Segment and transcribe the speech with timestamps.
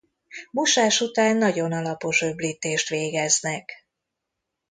[0.51, 3.71] Mosás után nagyon alapos öblítést végeznek.